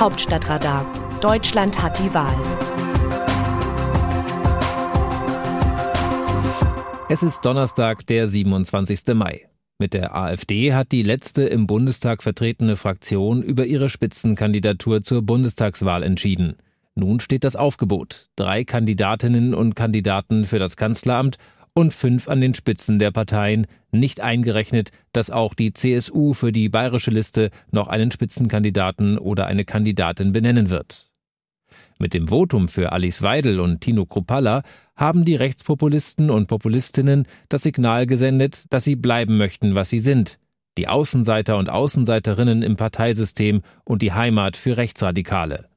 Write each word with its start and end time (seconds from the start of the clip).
Hauptstadtradar. 0.00 0.86
Deutschland 1.20 1.82
hat 1.82 1.98
die 1.98 2.14
Wahl. 2.14 2.32
Es 7.08 7.24
ist 7.24 7.44
Donnerstag, 7.44 8.06
der 8.06 8.28
27. 8.28 9.14
Mai. 9.14 9.48
Mit 9.80 9.94
der 9.94 10.14
AfD 10.14 10.72
hat 10.72 10.92
die 10.92 11.02
letzte 11.02 11.42
im 11.42 11.66
Bundestag 11.66 12.22
vertretene 12.22 12.76
Fraktion 12.76 13.42
über 13.42 13.66
ihre 13.66 13.88
Spitzenkandidatur 13.88 15.02
zur 15.02 15.22
Bundestagswahl 15.22 16.04
entschieden. 16.04 16.58
Nun 16.94 17.18
steht 17.18 17.42
das 17.42 17.56
Aufgebot. 17.56 18.28
Drei 18.36 18.62
Kandidatinnen 18.62 19.52
und 19.52 19.74
Kandidaten 19.74 20.44
für 20.44 20.60
das 20.60 20.76
Kanzleramt 20.76 21.38
und 21.78 21.94
fünf 21.94 22.26
an 22.26 22.40
den 22.40 22.54
Spitzen 22.54 22.98
der 22.98 23.12
Parteien, 23.12 23.68
nicht 23.92 24.20
eingerechnet, 24.20 24.90
dass 25.12 25.30
auch 25.30 25.54
die 25.54 25.72
CSU 25.72 26.34
für 26.34 26.50
die 26.50 26.68
bayerische 26.68 27.12
Liste 27.12 27.50
noch 27.70 27.86
einen 27.86 28.10
Spitzenkandidaten 28.10 29.16
oder 29.16 29.46
eine 29.46 29.64
Kandidatin 29.64 30.32
benennen 30.32 30.70
wird. 30.70 31.08
Mit 32.00 32.14
dem 32.14 32.26
Votum 32.26 32.66
für 32.66 32.90
Alice 32.90 33.22
Weidel 33.22 33.60
und 33.60 33.80
Tino 33.80 34.06
Kruppalla 34.06 34.64
haben 34.96 35.24
die 35.24 35.36
Rechtspopulisten 35.36 36.30
und 36.30 36.48
Populistinnen 36.48 37.28
das 37.48 37.62
Signal 37.62 38.06
gesendet, 38.06 38.64
dass 38.70 38.82
sie 38.82 38.96
bleiben 38.96 39.36
möchten, 39.36 39.76
was 39.76 39.88
sie 39.88 40.00
sind. 40.00 40.40
Die 40.78 40.88
Außenseiter 40.88 41.56
und 41.58 41.70
Außenseiterinnen 41.70 42.62
im 42.62 42.74
Parteisystem 42.74 43.62
und 43.84 44.02
die 44.02 44.12
Heimat 44.12 44.56
für 44.56 44.76
Rechtsradikale. 44.76 45.68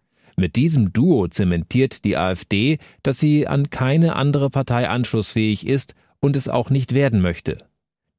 Mit 0.42 0.56
diesem 0.56 0.92
Duo 0.92 1.28
zementiert 1.28 2.04
die 2.04 2.18
AfD, 2.18 2.80
dass 3.04 3.20
sie 3.20 3.46
an 3.46 3.70
keine 3.70 4.16
andere 4.16 4.50
Partei 4.50 4.90
anschlussfähig 4.90 5.68
ist 5.68 5.94
und 6.20 6.36
es 6.36 6.50
auch 6.50 6.72
nicht 6.72 6.96
werden 6.96 7.22
möchte. 7.22 7.60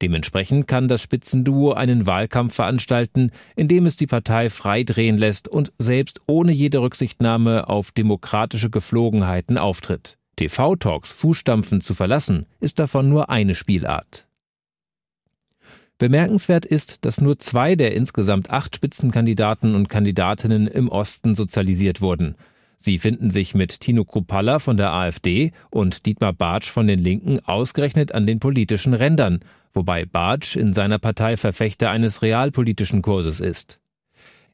Dementsprechend 0.01 0.65
kann 0.65 0.87
das 0.87 1.01
Spitzenduo 1.01 1.73
einen 1.73 2.07
Wahlkampf 2.07 2.55
veranstalten, 2.55 3.31
in 3.57 3.67
dem 3.67 3.85
es 3.85 3.97
die 3.97 4.07
Partei 4.07 4.49
frei 4.49 4.83
drehen 4.83 5.17
lässt 5.17 5.49
und 5.49 5.73
selbst 5.77 6.21
ohne 6.25 6.53
jede 6.53 6.79
Rücksichtnahme 6.79 7.67
auf 7.67 7.91
demokratische 7.91 8.69
Geflogenheiten 8.69 9.57
auftritt. 9.57 10.17
TV-Talks 10.37 11.11
Fußstampfen 11.11 11.81
zu 11.81 11.93
verlassen, 11.93 12.45
ist 12.61 12.79
davon 12.79 13.09
nur 13.09 13.31
eine 13.31 13.53
Spielart. 13.53 14.27
Bemerkenswert 16.03 16.65
ist, 16.65 17.05
dass 17.05 17.21
nur 17.21 17.39
zwei 17.39 17.77
der 17.77 17.95
insgesamt 17.95 18.49
acht 18.49 18.75
Spitzenkandidaten 18.75 19.73
und 19.73 19.87
Kandidatinnen 19.87 20.67
im 20.67 20.89
Osten 20.89 21.33
sozialisiert 21.33 22.01
wurden. 22.01 22.35
Sie 22.75 22.99
finden 22.99 23.31
sich 23.31 23.55
mit 23.55 23.79
Tino 23.79 24.03
Kruppalla 24.03 24.59
von 24.59 24.75
der 24.75 24.91
AfD 24.91 25.53
und 25.69 26.05
Dietmar 26.05 26.33
Bartsch 26.33 26.69
von 26.69 26.87
den 26.87 26.99
Linken 26.99 27.39
ausgerechnet 27.39 28.11
an 28.11 28.27
den 28.27 28.41
politischen 28.41 28.93
Rändern, 28.93 29.45
wobei 29.73 30.03
Bartsch 30.03 30.57
in 30.57 30.73
seiner 30.73 30.99
Partei 30.99 31.37
Verfechter 31.37 31.89
eines 31.89 32.21
realpolitischen 32.21 33.01
Kurses 33.01 33.39
ist. 33.39 33.79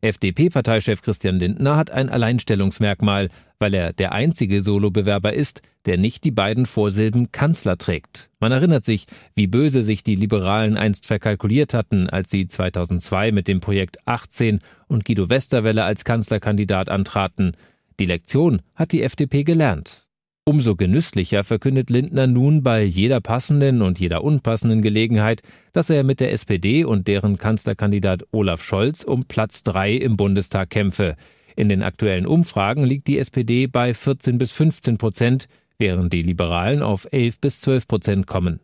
FDP-Parteichef 0.02 1.02
Christian 1.02 1.40
Lindner 1.40 1.78
hat 1.78 1.90
ein 1.90 2.10
Alleinstellungsmerkmal, 2.10 3.30
weil 3.60 3.74
er 3.74 3.94
der 3.94 4.14
einzige 4.14 4.62
Solobewerber 4.62 5.34
ist, 5.34 5.62
der 5.86 5.98
nicht 5.98 6.24
die 6.24 6.32
beiden 6.32 6.66
Vorsilben 6.66 7.32
Kanzler 7.32 7.78
trägt. 7.78 8.30
Man 8.40 8.52
erinnert 8.52 8.86
sich, 8.86 9.06
wie 9.36 9.48
böse 9.48 9.82
sich 9.82 10.04
die 10.04 10.16
Liberalen 10.16 10.78
einst 10.78 11.06
verkalkuliert 11.06 11.74
hatten, 11.74 12.10
als 12.10 12.30
sie 12.32 12.48
2002 12.48 13.32
mit 13.32 13.48
dem 13.48 13.60
Projekt 13.60 13.98
18 14.06 14.60
und 14.88 15.06
Guido 15.06 15.30
Westerwelle 15.30 15.84
als 15.84 16.04
Kanzlerkandidat 16.06 16.90
antraten. 16.90 17.54
Die 18.00 18.06
Lektion 18.06 18.62
hat 18.76 18.92
die 18.92 19.04
FDP 19.04 19.44
gelernt. 19.44 20.10
Umso 20.46 20.76
genüsslicher 20.76 21.44
verkündet 21.44 21.92
Lindner 21.92 22.26
nun 22.26 22.64
bei 22.64 22.82
jeder 22.82 23.22
passenden 23.22 23.84
und 23.84 24.00
jeder 24.00 24.24
unpassenden 24.24 24.82
Gelegenheit, 24.82 25.44
dass 25.74 25.92
er 25.92 26.04
mit 26.04 26.20
der 26.20 26.32
SPD 26.32 26.86
und 26.86 27.08
deren 27.08 27.38
Kanzlerkandidat 27.38 28.24
Olaf 28.32 28.64
Scholz 28.64 29.04
um 29.04 29.26
Platz 29.26 29.62
drei 29.62 29.94
im 29.94 30.18
Bundestag 30.18 30.72
kämpfe. 30.72 31.16
In 31.56 31.70
den 31.70 31.84
aktuellen 31.84 32.26
Umfragen 32.26 32.84
liegt 32.84 33.08
die 33.08 33.18
SPD 33.18 33.68
bei 33.68 33.94
14 33.94 34.38
bis 34.38 34.52
15 34.52 34.98
Prozent, 34.98 35.48
während 35.78 36.14
die 36.14 36.22
Liberalen 36.22 36.82
auf 36.82 37.08
11 37.12 37.40
bis 37.40 37.62
12 37.62 37.88
Prozent 37.88 38.28
kommen. 38.28 38.60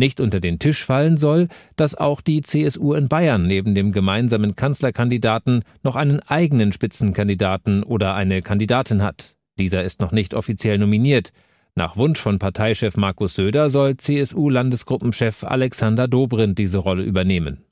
Nicht 0.00 0.18
unter 0.18 0.40
den 0.40 0.58
Tisch 0.58 0.82
fallen 0.82 1.18
soll, 1.18 1.48
dass 1.76 1.94
auch 1.94 2.22
die 2.22 2.40
CSU 2.40 2.94
in 2.94 3.08
Bayern 3.08 3.46
neben 3.46 3.74
dem 3.74 3.92
gemeinsamen 3.92 4.56
Kanzlerkandidaten 4.56 5.62
noch 5.82 5.94
einen 5.94 6.20
eigenen 6.20 6.72
Spitzenkandidaten 6.72 7.82
oder 7.82 8.14
eine 8.14 8.40
Kandidatin 8.40 9.02
hat. 9.02 9.36
Dieser 9.58 9.84
ist 9.84 10.00
noch 10.00 10.10
nicht 10.10 10.32
offiziell 10.32 10.78
nominiert. 10.78 11.32
Nach 11.74 11.98
Wunsch 11.98 12.18
von 12.18 12.38
Parteichef 12.38 12.96
Markus 12.96 13.34
Söder 13.34 13.68
soll 13.68 13.98
CSU-Landesgruppenchef 13.98 15.44
Alexander 15.44 16.08
Dobrindt 16.08 16.58
diese 16.58 16.78
Rolle 16.78 17.02
übernehmen. 17.04 17.64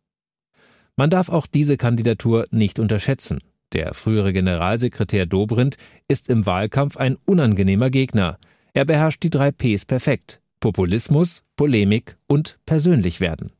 Man 0.96 1.08
darf 1.08 1.30
auch 1.30 1.46
diese 1.46 1.78
Kandidatur 1.78 2.46
nicht 2.50 2.78
unterschätzen. 2.78 3.38
Der 3.72 3.92
frühere 3.92 4.32
Generalsekretär 4.32 5.26
Dobrindt 5.26 5.76
ist 6.08 6.28
im 6.28 6.46
Wahlkampf 6.46 6.96
ein 6.96 7.16
unangenehmer 7.26 7.90
Gegner. 7.90 8.38
Er 8.72 8.84
beherrscht 8.84 9.22
die 9.22 9.30
drei 9.30 9.50
Ps 9.50 9.84
perfekt. 9.84 10.40
Populismus, 10.60 11.42
Polemik 11.56 12.16
und 12.26 12.58
persönlich 12.64 13.20
werden. 13.20 13.52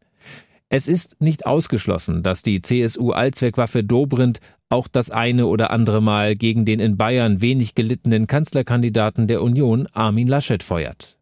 Es 0.71 0.89
ist 0.89 1.21
nicht 1.21 1.47
ausgeschlossen, 1.47 2.23
dass 2.23 2.43
die 2.43 2.61
CSU-Allzweckwaffe 2.61 3.85
Dobrindt 3.85 4.41
auch 4.71 4.89
das 4.89 5.11
eine 5.11 5.47
oder 5.47 5.71
andere 5.71 6.03
Mal 6.03 6.35
gegen 6.35 6.65
den 6.65 6.81
in 6.81 6.97
Bayern 6.97 7.41
wenig 7.41 7.75
gelittenen 7.75 8.27
Kanzlerkandidaten 8.27 9.27
der 9.27 9.43
Union 9.43 9.87
Armin 9.93 10.29
Laschet 10.29 10.63
feuert. 10.63 11.18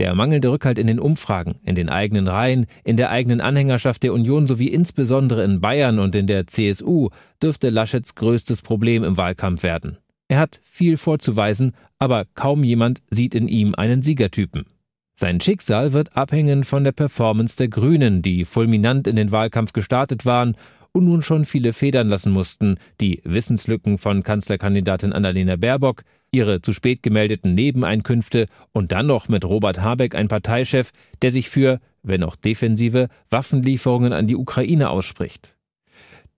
Der 0.00 0.14
mangelnde 0.14 0.50
Rückhalt 0.50 0.78
in 0.78 0.86
den 0.86 0.98
Umfragen, 0.98 1.56
in 1.62 1.74
den 1.74 1.90
eigenen 1.90 2.26
Reihen, 2.26 2.64
in 2.84 2.96
der 2.96 3.10
eigenen 3.10 3.42
Anhängerschaft 3.42 4.02
der 4.02 4.14
Union 4.14 4.46
sowie 4.46 4.68
insbesondere 4.68 5.44
in 5.44 5.60
Bayern 5.60 5.98
und 5.98 6.14
in 6.14 6.26
der 6.26 6.46
CSU 6.46 7.10
dürfte 7.42 7.68
Laschets 7.68 8.14
größtes 8.14 8.62
Problem 8.62 9.04
im 9.04 9.18
Wahlkampf 9.18 9.62
werden. 9.62 9.98
Er 10.28 10.38
hat 10.38 10.58
viel 10.64 10.96
vorzuweisen, 10.96 11.74
aber 11.98 12.24
kaum 12.34 12.64
jemand 12.64 13.02
sieht 13.10 13.34
in 13.34 13.46
ihm 13.46 13.74
einen 13.74 14.00
Siegertypen. 14.00 14.64
Sein 15.12 15.38
Schicksal 15.38 15.92
wird 15.92 16.16
abhängen 16.16 16.64
von 16.64 16.82
der 16.82 16.92
Performance 16.92 17.58
der 17.58 17.68
Grünen, 17.68 18.22
die 18.22 18.46
fulminant 18.46 19.06
in 19.06 19.16
den 19.16 19.32
Wahlkampf 19.32 19.74
gestartet 19.74 20.24
waren 20.24 20.56
und 20.92 21.04
nun 21.04 21.20
schon 21.20 21.44
viele 21.44 21.74
Federn 21.74 22.08
lassen 22.08 22.32
mussten, 22.32 22.78
die 23.02 23.20
Wissenslücken 23.24 23.98
von 23.98 24.22
Kanzlerkandidatin 24.22 25.12
Annalena 25.12 25.56
Baerbock, 25.56 26.04
ihre 26.32 26.62
zu 26.62 26.72
spät 26.72 27.02
gemeldeten 27.02 27.54
Nebeneinkünfte 27.54 28.46
und 28.72 28.92
dann 28.92 29.06
noch 29.06 29.28
mit 29.28 29.44
Robert 29.44 29.80
Habeck 29.80 30.14
ein 30.14 30.28
Parteichef, 30.28 30.92
der 31.22 31.30
sich 31.30 31.48
für, 31.48 31.80
wenn 32.02 32.22
auch 32.22 32.36
defensive, 32.36 33.08
Waffenlieferungen 33.30 34.12
an 34.12 34.26
die 34.26 34.36
Ukraine 34.36 34.90
ausspricht. 34.90 35.56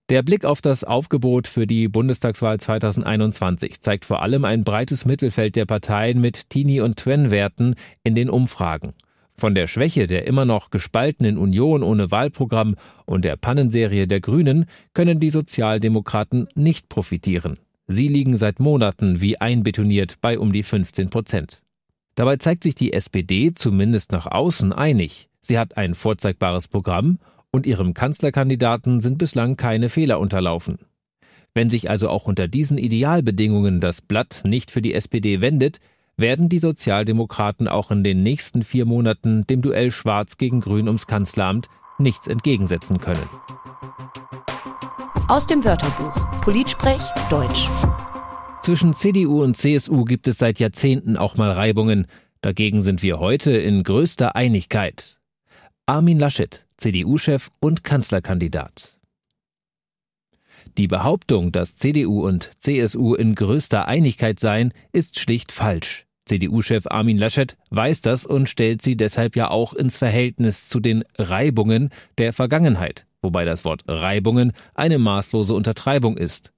Der 0.08 0.22
Blick 0.22 0.44
auf 0.44 0.60
das 0.60 0.84
Aufgebot 0.84 1.46
für 1.46 1.66
die 1.66 1.88
Bundestagswahl 1.88 2.58
2021 2.58 3.80
zeigt 3.80 4.04
vor 4.04 4.20
allem 4.20 4.44
ein 4.44 4.64
breites 4.64 5.04
Mittelfeld 5.04 5.56
der 5.56 5.64
Parteien 5.64 6.20
mit 6.20 6.50
Teenie- 6.50 6.80
und 6.80 6.96
Twen-Werten 6.96 7.76
in 8.02 8.14
den 8.14 8.28
Umfragen. 8.28 8.94
Von 9.38 9.54
der 9.54 9.66
Schwäche 9.66 10.06
der 10.06 10.26
immer 10.26 10.44
noch 10.44 10.70
gespaltenen 10.70 11.38
Union 11.38 11.82
ohne 11.82 12.10
Wahlprogramm 12.10 12.76
und 13.06 13.24
der 13.24 13.36
Pannenserie 13.36 14.06
der 14.06 14.20
Grünen 14.20 14.66
können 14.92 15.20
die 15.20 15.30
Sozialdemokraten 15.30 16.48
nicht 16.54 16.88
profitieren. 16.88 17.58
Sie 17.92 18.08
liegen 18.08 18.38
seit 18.38 18.58
Monaten 18.58 19.20
wie 19.20 19.38
einbetoniert 19.38 20.16
bei 20.22 20.38
um 20.38 20.52
die 20.52 20.62
15 20.62 21.10
Prozent. 21.10 21.60
Dabei 22.14 22.36
zeigt 22.36 22.62
sich 22.62 22.74
die 22.74 22.94
SPD 22.94 23.52
zumindest 23.54 24.12
nach 24.12 24.26
außen 24.26 24.72
einig. 24.72 25.28
Sie 25.42 25.58
hat 25.58 25.76
ein 25.76 25.94
vorzeigbares 25.94 26.68
Programm 26.68 27.18
und 27.50 27.66
ihrem 27.66 27.92
Kanzlerkandidaten 27.92 29.00
sind 29.00 29.18
bislang 29.18 29.56
keine 29.56 29.90
Fehler 29.90 30.20
unterlaufen. 30.20 30.78
Wenn 31.54 31.68
sich 31.68 31.90
also 31.90 32.08
auch 32.08 32.24
unter 32.24 32.48
diesen 32.48 32.78
Idealbedingungen 32.78 33.80
das 33.80 34.00
Blatt 34.00 34.40
nicht 34.44 34.70
für 34.70 34.80
die 34.80 34.94
SPD 34.94 35.42
wendet, 35.42 35.78
werden 36.16 36.48
die 36.48 36.60
Sozialdemokraten 36.60 37.68
auch 37.68 37.90
in 37.90 38.04
den 38.04 38.22
nächsten 38.22 38.62
vier 38.62 38.86
Monaten 38.86 39.46
dem 39.46 39.60
Duell 39.60 39.90
Schwarz 39.90 40.38
gegen 40.38 40.60
Grün 40.60 40.86
ums 40.86 41.06
Kanzleramt 41.06 41.68
nichts 41.98 42.26
entgegensetzen 42.26 43.00
können. 43.00 43.28
Aus 45.28 45.46
dem 45.46 45.64
Wörterbuch 45.64 46.40
Politsprech 46.42 47.00
Deutsch. 47.30 47.68
Zwischen 48.62 48.94
CDU 48.94 49.42
und 49.42 49.56
CSU 49.56 50.04
gibt 50.04 50.28
es 50.28 50.38
seit 50.38 50.60
Jahrzehnten 50.60 51.16
auch 51.16 51.36
mal 51.36 51.50
Reibungen. 51.50 52.06
Dagegen 52.42 52.82
sind 52.82 53.02
wir 53.02 53.18
heute 53.18 53.50
in 53.50 53.82
größter 53.82 54.36
Einigkeit. 54.36 55.18
Armin 55.86 56.20
Laschet, 56.20 56.64
CDU-Chef 56.76 57.48
und 57.58 57.82
Kanzlerkandidat. 57.82 59.00
Die 60.78 60.86
Behauptung, 60.86 61.50
dass 61.50 61.74
CDU 61.74 62.24
und 62.24 62.52
CSU 62.58 63.14
in 63.14 63.34
größter 63.34 63.88
Einigkeit 63.88 64.38
seien, 64.38 64.72
ist 64.92 65.18
schlicht 65.18 65.50
falsch. 65.50 66.06
CDU-Chef 66.26 66.86
Armin 66.86 67.18
Laschet 67.18 67.56
weiß 67.70 68.00
das 68.02 68.24
und 68.24 68.48
stellt 68.48 68.80
sie 68.80 68.96
deshalb 68.96 69.34
ja 69.34 69.50
auch 69.50 69.72
ins 69.72 69.96
Verhältnis 69.96 70.68
zu 70.68 70.78
den 70.78 71.02
Reibungen 71.18 71.90
der 72.16 72.32
Vergangenheit, 72.32 73.06
wobei 73.22 73.44
das 73.44 73.64
Wort 73.64 73.82
Reibungen 73.88 74.52
eine 74.72 74.98
maßlose 74.98 75.52
Untertreibung 75.52 76.16
ist. 76.16 76.51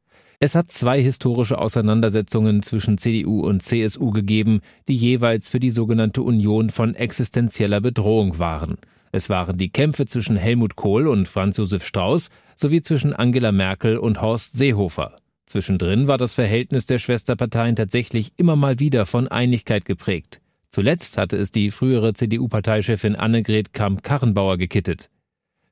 Es 0.44 0.54
hat 0.54 0.70
zwei 0.70 1.00
historische 1.00 1.56
Auseinandersetzungen 1.56 2.62
zwischen 2.62 2.98
CDU 2.98 3.40
und 3.40 3.62
CSU 3.62 4.10
gegeben, 4.10 4.60
die 4.88 4.94
jeweils 4.94 5.48
für 5.48 5.58
die 5.58 5.70
sogenannte 5.70 6.20
Union 6.20 6.68
von 6.68 6.94
existenzieller 6.94 7.80
Bedrohung 7.80 8.38
waren. 8.38 8.76
Es 9.10 9.30
waren 9.30 9.56
die 9.56 9.70
Kämpfe 9.70 10.04
zwischen 10.04 10.36
Helmut 10.36 10.76
Kohl 10.76 11.08
und 11.08 11.28
Franz 11.28 11.56
Josef 11.56 11.86
Strauß 11.86 12.28
sowie 12.56 12.82
zwischen 12.82 13.14
Angela 13.14 13.52
Merkel 13.52 13.96
und 13.96 14.20
Horst 14.20 14.58
Seehofer. 14.58 15.16
Zwischendrin 15.46 16.08
war 16.08 16.18
das 16.18 16.34
Verhältnis 16.34 16.84
der 16.84 16.98
Schwesterparteien 16.98 17.74
tatsächlich 17.74 18.34
immer 18.36 18.54
mal 18.54 18.78
wieder 18.80 19.06
von 19.06 19.28
Einigkeit 19.28 19.86
geprägt. 19.86 20.42
Zuletzt 20.68 21.16
hatte 21.16 21.38
es 21.38 21.52
die 21.52 21.70
frühere 21.70 22.12
CDU-Parteichefin 22.12 23.16
Annegret 23.16 23.72
Kramp-Karrenbauer 23.72 24.58
gekittet. 24.58 25.08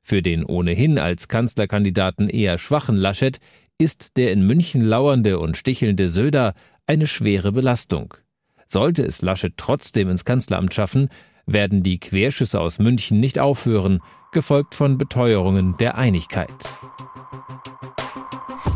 Für 0.05 0.21
den 0.21 0.43
ohnehin 0.43 0.99
als 0.99 1.29
Kanzlerkandidaten 1.29 2.27
eher 2.27 2.57
schwachen 2.57 2.97
Laschet 2.97 3.39
ist 3.83 4.15
der 4.17 4.31
in 4.31 4.47
München 4.47 4.81
lauernde 4.81 5.39
und 5.39 5.57
stichelnde 5.57 6.09
Söder 6.09 6.53
eine 6.87 7.05
schwere 7.05 7.51
Belastung. 7.51 8.13
Sollte 8.65 9.05
es 9.05 9.21
Laschet 9.21 9.53
trotzdem 9.57 10.09
ins 10.09 10.23
Kanzleramt 10.23 10.73
schaffen, 10.73 11.09
werden 11.45 11.83
die 11.83 11.99
Querschüsse 11.99 12.61
aus 12.61 12.79
München 12.79 13.19
nicht 13.19 13.39
aufhören, 13.39 13.99
gefolgt 14.31 14.73
von 14.73 14.97
Beteuerungen 14.97 15.75
der 15.77 15.97
Einigkeit. 15.97 16.49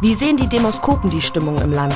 Wie 0.02 0.14
sehen 0.14 0.38
die 0.38 0.50
Demoskopen 0.50 1.10
die 1.10 1.22
Stimmung 1.22 1.60
im 1.60 1.72
Land? 1.72 1.96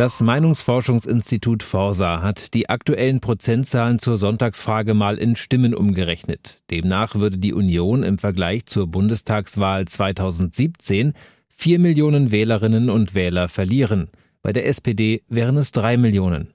Das 0.00 0.22
Meinungsforschungsinstitut 0.22 1.62
Forsa 1.62 2.22
hat 2.22 2.54
die 2.54 2.70
aktuellen 2.70 3.20
Prozentzahlen 3.20 3.98
zur 3.98 4.16
Sonntagsfrage 4.16 4.94
mal 4.94 5.18
in 5.18 5.36
Stimmen 5.36 5.74
umgerechnet. 5.74 6.62
Demnach 6.70 7.16
würde 7.16 7.36
die 7.36 7.52
Union 7.52 8.02
im 8.02 8.16
Vergleich 8.16 8.64
zur 8.64 8.86
Bundestagswahl 8.86 9.84
2017 9.84 11.12
vier 11.60 11.78
Millionen 11.78 12.30
Wählerinnen 12.30 12.88
und 12.88 13.14
Wähler 13.14 13.50
verlieren. 13.50 14.08
Bei 14.40 14.50
der 14.54 14.66
SPD 14.66 15.22
wären 15.28 15.58
es 15.58 15.72
drei 15.72 15.98
Millionen. 15.98 16.54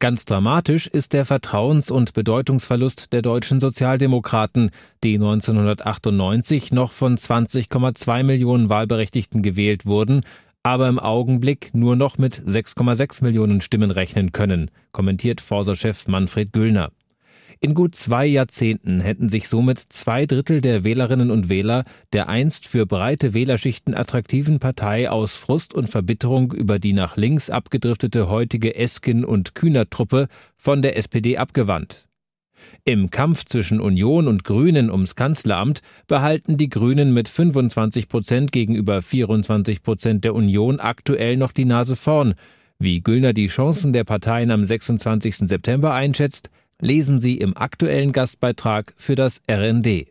Ganz 0.00 0.24
dramatisch 0.24 0.88
ist 0.88 1.12
der 1.12 1.24
Vertrauens- 1.24 1.92
und 1.92 2.14
Bedeutungsverlust 2.14 3.12
der 3.12 3.22
deutschen 3.22 3.60
Sozialdemokraten, 3.60 4.72
die 5.04 5.14
1998 5.14 6.72
noch 6.72 6.90
von 6.90 7.16
20,2 7.16 8.24
Millionen 8.24 8.68
Wahlberechtigten 8.68 9.40
gewählt 9.40 9.86
wurden, 9.86 10.22
aber 10.64 10.88
im 10.88 10.98
Augenblick 10.98 11.70
nur 11.72 11.94
noch 11.94 12.18
mit 12.18 12.42
6,6 12.44 13.22
Millionen 13.22 13.60
Stimmen 13.60 13.92
rechnen 13.92 14.32
können, 14.32 14.72
kommentiert 14.90 15.42
Forsa-Chef 15.42 16.08
Manfred 16.08 16.52
Güllner. 16.52 16.90
In 17.60 17.74
gut 17.74 17.94
zwei 17.94 18.26
Jahrzehnten 18.26 19.00
hätten 19.00 19.28
sich 19.28 19.48
somit 19.48 19.78
zwei 19.78 20.26
Drittel 20.26 20.60
der 20.60 20.84
Wählerinnen 20.84 21.30
und 21.30 21.48
Wähler 21.48 21.84
der 22.12 22.28
einst 22.28 22.66
für 22.66 22.86
breite 22.86 23.34
Wählerschichten 23.34 23.94
attraktiven 23.94 24.58
Partei 24.58 25.10
aus 25.10 25.36
Frust 25.36 25.74
und 25.74 25.88
Verbitterung 25.88 26.52
über 26.52 26.78
die 26.78 26.92
nach 26.92 27.16
links 27.16 27.50
abgedriftete 27.50 28.28
heutige 28.28 28.74
Esken- 28.74 29.24
und 29.24 29.54
Kühner-Truppe 29.54 30.28
von 30.56 30.82
der 30.82 30.96
SPD 30.96 31.38
abgewandt. 31.38 32.06
Im 32.84 33.10
Kampf 33.10 33.44
zwischen 33.44 33.80
Union 33.80 34.28
und 34.28 34.44
Grünen 34.44 34.90
ums 34.90 35.16
Kanzleramt 35.16 35.80
behalten 36.06 36.56
die 36.56 36.68
Grünen 36.68 37.12
mit 37.12 37.28
25 37.28 38.08
Prozent 38.08 38.52
gegenüber 38.52 39.02
24 39.02 39.82
Prozent 39.82 40.24
der 40.24 40.34
Union 40.34 40.80
aktuell 40.80 41.36
noch 41.36 41.52
die 41.52 41.64
Nase 41.64 41.96
vorn. 41.96 42.34
Wie 42.78 43.00
Güllner 43.00 43.32
die 43.32 43.46
Chancen 43.46 43.92
der 43.92 44.04
Parteien 44.04 44.50
am 44.50 44.64
26. 44.64 45.48
September 45.48 45.94
einschätzt, 45.94 46.50
lesen 46.84 47.18
Sie 47.18 47.38
im 47.38 47.56
aktuellen 47.56 48.12
Gastbeitrag 48.12 48.94
für 48.96 49.14
das 49.14 49.40
RND. 49.50 50.06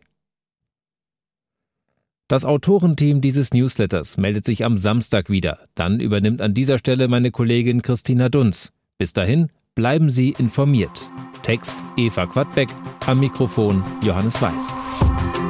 Das 2.26 2.44
Autorenteam 2.44 3.20
dieses 3.20 3.52
Newsletters 3.52 4.16
meldet 4.16 4.44
sich 4.44 4.64
am 4.64 4.76
Samstag 4.76 5.30
wieder. 5.30 5.68
Dann 5.74 6.00
übernimmt 6.00 6.40
an 6.40 6.52
dieser 6.52 6.78
Stelle 6.78 7.06
meine 7.06 7.30
Kollegin 7.30 7.82
Christina 7.82 8.28
Dunz. 8.28 8.72
Bis 8.98 9.12
dahin 9.12 9.50
bleiben 9.74 10.10
Sie 10.10 10.34
informiert. 10.38 11.00
Text 11.42 11.76
Eva 11.96 12.26
Quadbeck, 12.26 12.70
am 13.06 13.20
Mikrofon 13.20 13.82
Johannes 14.02 14.40
Weiß. 14.40 15.43